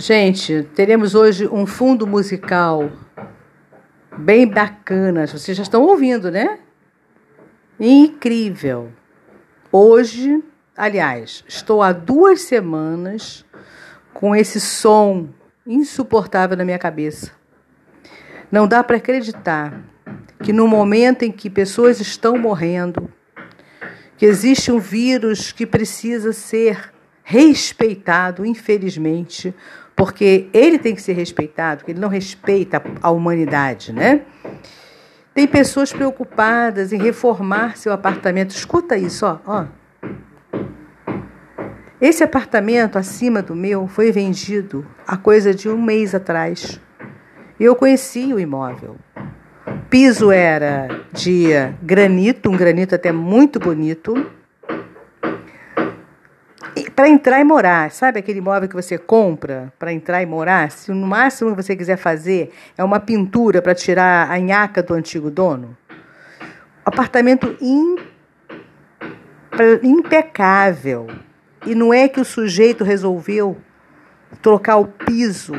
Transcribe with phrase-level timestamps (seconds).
[0.00, 2.88] Gente, teremos hoje um fundo musical
[4.16, 5.26] bem bacana.
[5.26, 6.60] Vocês já estão ouvindo, né?
[7.80, 8.92] Incrível.
[9.72, 10.40] Hoje,
[10.76, 13.44] aliás, estou há duas semanas
[14.14, 15.30] com esse som
[15.66, 17.32] insuportável na minha cabeça.
[18.52, 19.82] Não dá para acreditar
[20.44, 23.12] que no momento em que pessoas estão morrendo,
[24.16, 26.92] que existe um vírus que precisa ser
[27.24, 29.52] respeitado, infelizmente,
[29.98, 34.20] porque ele tem que ser respeitado, porque ele não respeita a humanidade, né?
[35.34, 38.50] Tem pessoas preocupadas em reformar seu apartamento.
[38.50, 39.64] Escuta isso, ó, ó.
[42.00, 46.80] Esse apartamento acima do meu foi vendido há coisa de um mês atrás.
[47.58, 48.94] Eu conheci o imóvel.
[49.66, 51.48] O piso era de
[51.82, 54.14] granito, um granito até muito bonito
[56.98, 60.68] para entrar e morar, sabe aquele imóvel que você compra para entrar e morar?
[60.72, 64.94] Se no máximo que você quiser fazer é uma pintura para tirar a nhaca do
[64.94, 65.76] antigo dono,
[66.84, 67.56] apartamento
[69.80, 71.06] impecável.
[71.64, 73.56] E não é que o sujeito resolveu
[74.42, 75.54] trocar o piso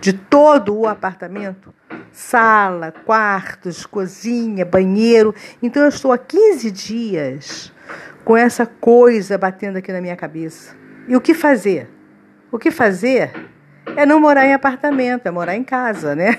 [0.00, 1.74] de todo o apartamento?
[2.12, 5.34] Sala, quartos, cozinha, banheiro.
[5.60, 7.72] Então eu estou há 15 dias
[8.24, 10.74] com essa coisa batendo aqui na minha cabeça.
[11.08, 11.88] E o que fazer?
[12.50, 13.32] O que fazer
[13.96, 16.38] é não morar em apartamento, é morar em casa, né?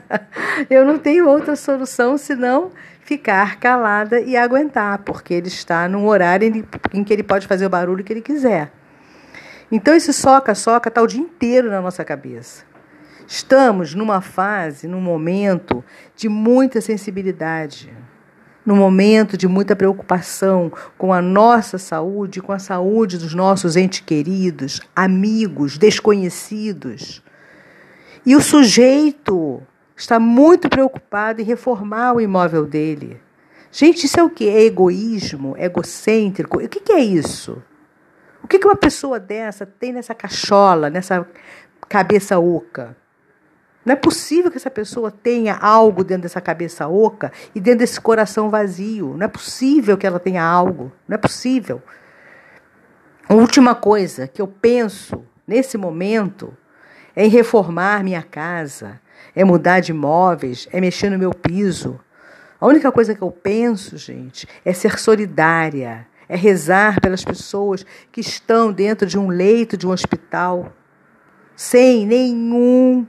[0.68, 6.64] Eu não tenho outra solução senão ficar calada e aguentar, porque ele está num horário
[6.92, 8.72] em que ele pode fazer o barulho que ele quiser.
[9.70, 12.64] Então esse soca-soca está o dia inteiro na nossa cabeça.
[13.28, 17.92] Estamos numa fase, num momento de muita sensibilidade
[18.66, 24.00] num momento de muita preocupação com a nossa saúde, com a saúde dos nossos entes
[24.00, 27.22] queridos, amigos, desconhecidos.
[28.26, 29.62] E o sujeito
[29.96, 33.20] está muito preocupado em reformar o imóvel dele.
[33.70, 34.48] Gente, isso é o que?
[34.48, 35.54] É egoísmo?
[35.56, 36.58] É egocêntrico?
[36.58, 37.62] O que é isso?
[38.42, 41.26] O que uma pessoa dessa tem nessa cachola, nessa
[41.88, 42.96] cabeça oca?
[43.86, 48.00] Não é possível que essa pessoa tenha algo dentro dessa cabeça oca e dentro desse
[48.00, 49.14] coração vazio.
[49.16, 50.90] Não é possível que ela tenha algo.
[51.06, 51.80] Não é possível.
[53.28, 56.52] A última coisa que eu penso nesse momento
[57.14, 59.00] é em reformar minha casa,
[59.36, 62.00] é mudar de imóveis, é mexer no meu piso.
[62.60, 68.20] A única coisa que eu penso, gente, é ser solidária, é rezar pelas pessoas que
[68.20, 70.72] estão dentro de um leito de um hospital,
[71.54, 73.06] sem nenhum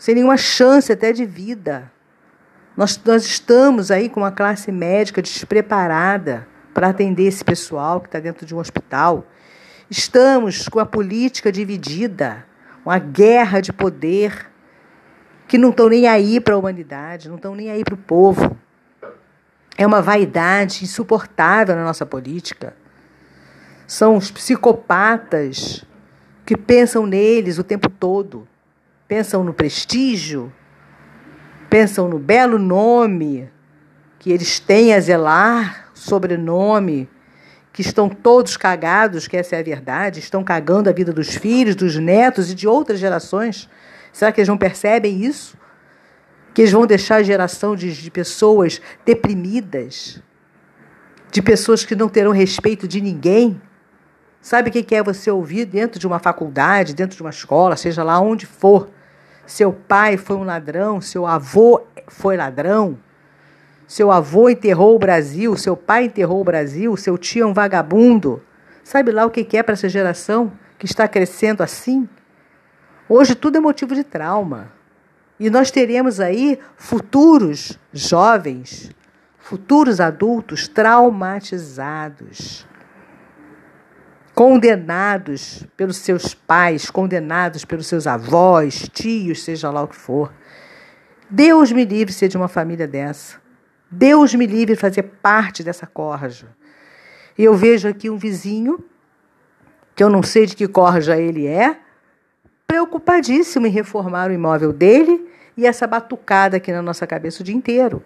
[0.00, 1.92] sem nenhuma chance até de vida.
[2.74, 8.18] Nós, nós estamos aí com uma classe médica despreparada para atender esse pessoal que está
[8.18, 9.26] dentro de um hospital.
[9.90, 12.46] Estamos com a política dividida,
[12.82, 14.50] uma guerra de poder
[15.46, 18.56] que não estão nem aí para a humanidade, não estão nem aí para o povo.
[19.76, 22.74] É uma vaidade insuportável na nossa política.
[23.86, 25.84] São os psicopatas
[26.46, 28.48] que pensam neles o tempo todo
[29.10, 30.52] pensam no prestígio,
[31.68, 33.50] pensam no belo nome
[34.20, 37.08] que eles têm a zelar, sobrenome,
[37.72, 41.74] que estão todos cagados, que essa é a verdade, estão cagando a vida dos filhos,
[41.74, 43.68] dos netos e de outras gerações.
[44.12, 45.58] Será que eles não percebem isso?
[46.54, 50.22] Que eles vão deixar a geração de, de pessoas deprimidas,
[51.32, 53.60] de pessoas que não terão respeito de ninguém?
[54.40, 58.04] Sabe o que é você ouvir dentro de uma faculdade, dentro de uma escola, seja
[58.04, 58.88] lá onde for?
[59.50, 62.96] Seu pai foi um ladrão, seu avô foi ladrão.
[63.84, 68.40] Seu avô enterrou o Brasil, seu pai enterrou o Brasil, seu tio é um vagabundo.
[68.84, 72.08] Sabe lá o que é para essa geração que está crescendo assim?
[73.08, 74.70] Hoje tudo é motivo de trauma.
[75.40, 78.92] E nós teremos aí futuros jovens,
[79.36, 82.69] futuros adultos traumatizados
[84.40, 90.32] condenados pelos seus pais, condenados pelos seus avós, tios, seja lá o que for.
[91.28, 93.36] Deus me livre ser de uma família dessa.
[93.90, 96.46] Deus me livre fazer parte dessa corja.
[97.36, 98.82] E eu vejo aqui um vizinho,
[99.94, 101.78] que eu não sei de que corja ele é,
[102.66, 107.54] preocupadíssimo em reformar o imóvel dele e essa batucada aqui na nossa cabeça o dia
[107.54, 108.02] inteiro.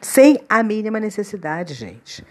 [0.00, 2.24] Sem a mínima necessidade, gente.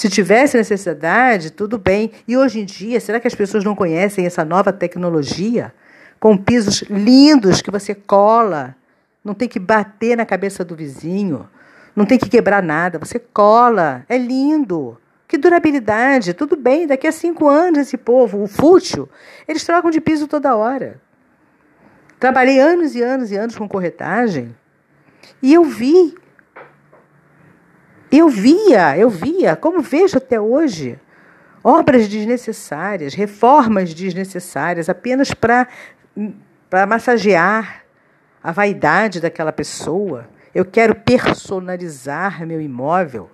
[0.00, 2.10] Se tivesse necessidade, tudo bem.
[2.26, 5.74] E hoje em dia, será que as pessoas não conhecem essa nova tecnologia?
[6.18, 8.74] Com pisos lindos que você cola,
[9.22, 11.46] não tem que bater na cabeça do vizinho,
[11.94, 14.02] não tem que quebrar nada, você cola.
[14.08, 14.98] É lindo.
[15.28, 16.32] Que durabilidade?
[16.32, 19.06] Tudo bem, daqui a cinco anos esse povo, o fútil,
[19.46, 20.98] eles trocam de piso toda hora.
[22.18, 24.56] Trabalhei anos e anos e anos com corretagem
[25.42, 26.14] e eu vi,
[28.10, 30.98] eu via, eu via, como vejo até hoje,
[31.62, 35.66] obras desnecessárias, reformas desnecessárias, apenas para
[36.86, 37.84] massagear
[38.42, 40.28] a vaidade daquela pessoa.
[40.54, 43.30] Eu quero personalizar meu imóvel.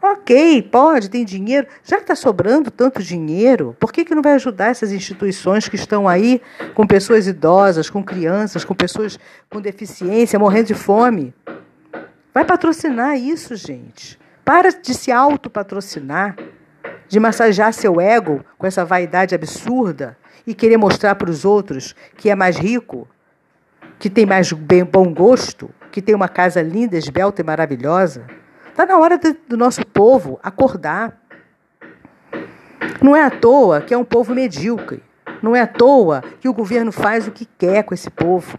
[0.00, 1.66] Ok, pode, tem dinheiro.
[1.82, 5.76] Já que está sobrando tanto dinheiro, por que, que não vai ajudar essas instituições que
[5.76, 6.42] estão aí
[6.74, 9.18] com pessoas idosas, com crianças, com pessoas
[9.48, 11.32] com deficiência, morrendo de fome?
[12.34, 14.18] Vai patrocinar isso, gente.
[14.44, 16.34] Para de se autopatrocinar,
[17.06, 22.28] de massagear seu ego com essa vaidade absurda e querer mostrar para os outros que
[22.28, 23.06] é mais rico,
[24.00, 28.26] que tem mais bem, bom gosto, que tem uma casa linda, esbelta e maravilhosa.
[28.68, 29.16] Está na hora
[29.48, 31.16] do nosso povo acordar.
[33.00, 35.04] Não é à toa que é um povo medíocre.
[35.40, 38.58] Não é à toa que o governo faz o que quer com esse povo.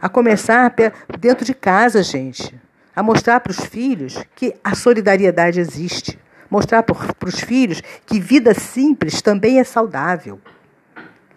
[0.00, 0.74] A começar
[1.20, 2.58] dentro de casa, gente.
[2.96, 6.18] A mostrar para os filhos que a solidariedade existe.
[6.50, 6.96] Mostrar para
[7.28, 10.40] os filhos que vida simples também é saudável.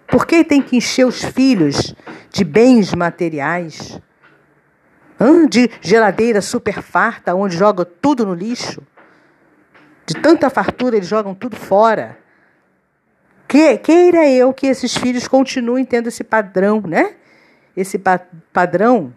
[0.08, 1.94] Por que tem que encher os filhos
[2.32, 4.00] de bens materiais?
[5.50, 8.82] de geladeira super farta, onde jogam tudo no lixo.
[10.06, 12.18] De tanta fartura, eles jogam tudo fora.
[13.48, 17.16] Que, queira eu que esses filhos continuem tendo esse padrão, né?
[17.76, 18.20] Esse pa
[18.54, 19.14] padrão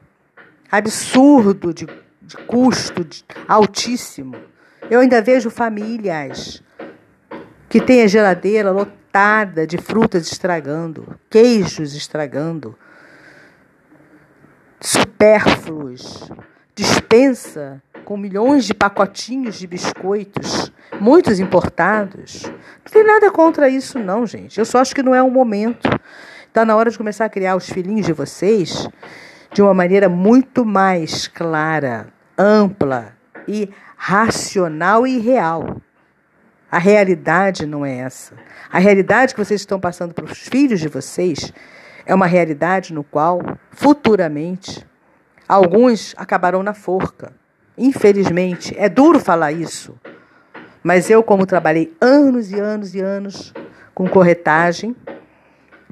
[0.70, 1.86] absurdo de,
[2.32, 3.06] de custo
[3.46, 4.36] altíssimo.
[4.90, 6.62] Eu ainda vejo famílias
[7.68, 12.76] que têm a geladeira lotada de frutas estragando, queijos estragando,
[14.80, 16.30] supérfluos,
[16.74, 22.44] dispensa com milhões de pacotinhos de biscoitos, muitos importados.
[22.44, 24.58] Não tem nada contra isso, não, gente.
[24.58, 25.88] Eu só acho que não é o momento.
[26.48, 28.88] Está na hora de começar a criar os filhinhos de vocês
[29.52, 33.12] de uma maneira muito mais clara, ampla
[33.46, 35.80] e racional e real.
[36.70, 38.34] A realidade não é essa.
[38.70, 41.52] A realidade que vocês estão passando para os filhos de vocês
[42.06, 43.40] é uma realidade no qual,
[43.70, 44.86] futuramente,
[45.48, 47.32] alguns acabarão na forca.
[47.76, 49.94] Infelizmente, é duro falar isso,
[50.82, 53.52] mas eu, como trabalhei anos e anos e anos
[53.94, 54.96] com corretagem,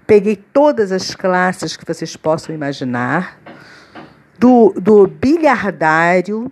[0.06, 3.39] peguei todas as classes que vocês possam imaginar,
[4.40, 6.50] do, do bilhardário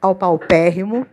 [0.00, 1.06] ao paupérrimo,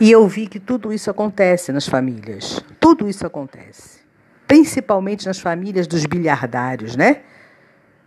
[0.00, 2.64] e eu vi que tudo isso acontece nas famílias.
[2.80, 4.04] Tudo isso acontece
[4.54, 7.22] principalmente nas famílias dos bilhardários, né?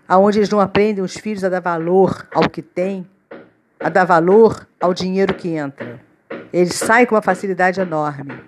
[0.08, 3.06] Aonde eles não aprendem os filhos a dar valor ao que têm,
[3.80, 6.00] a dar valor ao dinheiro que entra.
[6.54, 8.40] Eles saem com uma facilidade enorme.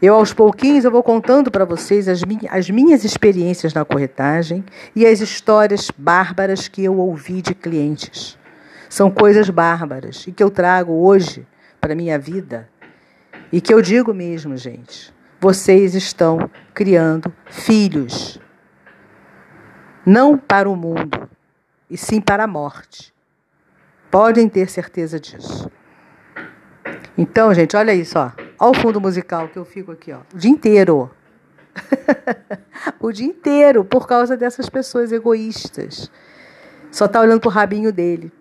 [0.00, 4.64] Eu, aos pouquinhos, eu vou contando para vocês as, minhas, as minhas experiências na corretagem
[4.94, 8.38] e as histórias bárbaras que eu ouvi de clientes.
[8.88, 11.46] São coisas bárbaras e que eu trago hoje
[11.80, 12.68] para a minha vida
[13.52, 18.40] e que eu digo mesmo, gente vocês estão criando filhos.
[20.06, 21.28] Não para o mundo,
[21.90, 23.12] e sim para a morte.
[24.10, 25.70] Podem ter certeza disso.
[27.18, 28.32] Então, gente, olha isso, ó.
[28.64, 31.10] Olha o fundo musical que eu fico aqui, ó, o dia inteiro.
[32.98, 36.10] o dia inteiro, por causa dessas pessoas egoístas.
[36.90, 38.32] Só tá olhando pro rabinho dele.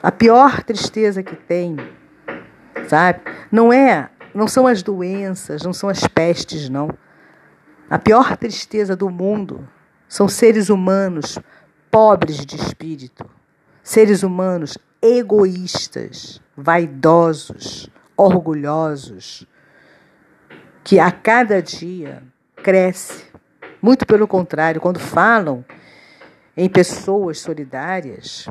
[0.00, 1.76] A pior tristeza que tem,
[2.86, 3.22] sabe?
[3.50, 6.88] Não é não são as doenças, não são as pestes, não.
[7.90, 9.68] A pior tristeza do mundo
[10.08, 11.36] são seres humanos
[11.90, 13.28] pobres de espírito,
[13.82, 17.90] seres humanos egoístas, vaidosos,
[18.20, 19.46] orgulhosos,
[20.84, 22.22] que a cada dia
[22.56, 23.24] cresce.
[23.80, 25.64] Muito pelo contrário, quando falam
[26.56, 28.46] em pessoas solidárias,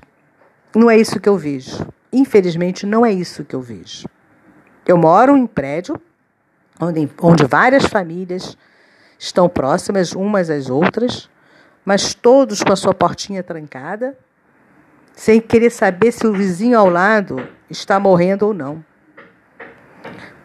[0.76, 1.88] não é isso que eu vejo.
[2.12, 4.08] Infelizmente, não é isso que eu vejo.
[4.88, 6.02] Eu moro em prédio
[6.80, 8.58] onde, onde várias famílias
[9.20, 11.30] estão próximas umas às outras,
[11.86, 14.18] mas todos com a sua portinha trancada,
[15.14, 18.84] sem querer saber se o vizinho ao lado está morrendo ou não.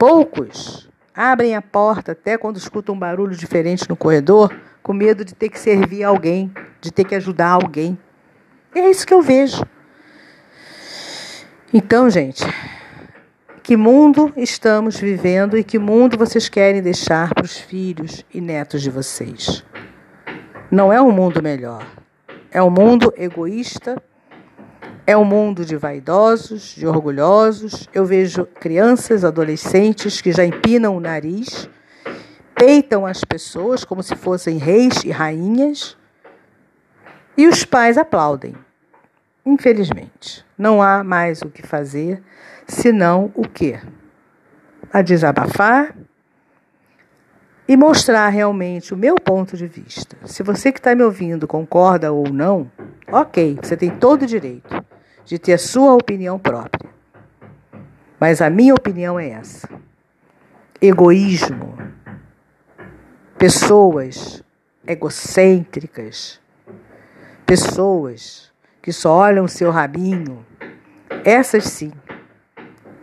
[0.06, 5.34] Poucos abrem a porta até quando escutam um barulho diferente no corredor, com medo de
[5.34, 7.98] ter que servir alguém, de ter que ajudar alguém.
[8.74, 9.64] E é isso que eu vejo.
[11.72, 12.44] Então, gente,
[13.62, 18.82] que mundo estamos vivendo e que mundo vocês querem deixar para os filhos e netos
[18.82, 19.64] de vocês?
[20.70, 21.82] Não é um mundo melhor.
[22.50, 23.96] É um mundo egoísta,
[25.06, 27.86] É um mundo de vaidosos, de orgulhosos.
[27.92, 31.68] Eu vejo crianças, adolescentes que já empinam o nariz,
[32.54, 35.94] peitam as pessoas como se fossem reis e rainhas,
[37.36, 38.54] e os pais aplaudem.
[39.44, 42.22] Infelizmente, não há mais o que fazer
[42.66, 43.78] senão o quê?
[44.90, 45.94] A desabafar
[47.68, 50.16] e mostrar realmente o meu ponto de vista.
[50.24, 52.70] Se você que está me ouvindo concorda ou não,
[53.12, 54.82] ok, você tem todo o direito
[55.24, 56.90] de ter sua opinião própria.
[58.20, 59.68] Mas a minha opinião é essa:
[60.80, 61.76] egoísmo,
[63.38, 64.42] pessoas
[64.86, 66.40] egocêntricas,
[67.46, 68.52] pessoas
[68.82, 70.44] que só olham o seu rabinho,
[71.24, 71.92] essas sim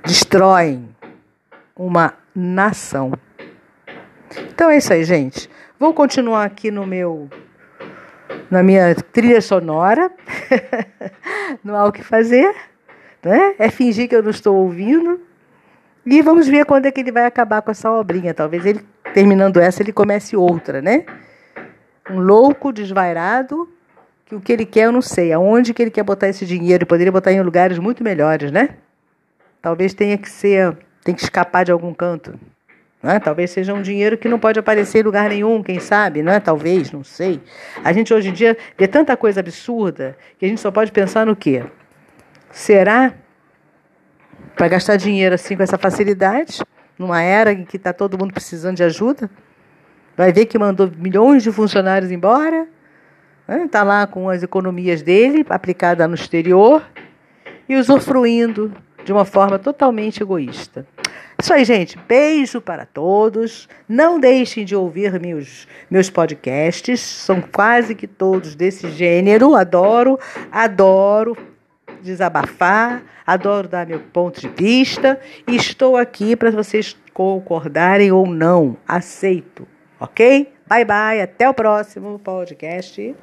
[0.05, 0.95] destroem
[1.75, 3.13] uma nação.
[4.49, 5.49] Então é isso aí, gente.
[5.79, 7.29] Vou continuar aqui no meu
[8.49, 10.11] na minha trilha sonora.
[11.63, 12.53] não há o que fazer,
[13.23, 13.55] né?
[13.57, 15.19] É fingir que eu não estou ouvindo.
[16.05, 18.33] E vamos ver quando é que ele vai acabar com essa obrinha.
[18.33, 18.81] Talvez ele
[19.13, 21.05] terminando essa ele comece outra, né?
[22.09, 23.69] Um louco desvairado
[24.31, 26.83] que o que ele quer eu não sei, aonde que ele quer botar esse dinheiro,
[26.83, 28.77] ele poderia botar em lugares muito melhores, né?
[29.61, 32.39] Talvez tenha que ser, tem que escapar de algum canto.
[33.01, 33.19] Né?
[33.19, 36.39] Talvez seja um dinheiro que não pode aparecer em lugar nenhum, quem sabe, né?
[36.39, 37.41] Talvez, não sei.
[37.83, 41.25] A gente hoje em dia vê tanta coisa absurda que a gente só pode pensar
[41.25, 41.63] no quê?
[42.51, 43.13] Será
[44.55, 46.61] para gastar dinheiro assim com essa facilidade,
[46.97, 49.29] numa era em que está todo mundo precisando de ajuda?
[50.15, 52.67] Vai ver que mandou milhões de funcionários embora,
[53.65, 53.89] está né?
[53.89, 56.83] lá com as economias dele aplicadas no exterior
[57.67, 58.71] e usufruindo
[59.03, 60.85] de uma forma totalmente egoísta.
[61.41, 61.97] Isso aí, gente.
[62.07, 63.67] Beijo para todos.
[63.89, 66.99] Não deixem de ouvir meus, meus podcasts.
[66.99, 69.55] São quase que todos desse gênero.
[69.55, 70.19] Adoro,
[70.51, 71.35] adoro
[72.03, 78.77] desabafar, adoro dar meu ponto de vista e estou aqui para vocês concordarem ou não.
[78.87, 79.67] Aceito,
[79.99, 80.53] ok?
[80.67, 83.15] Bye bye, até o próximo podcast.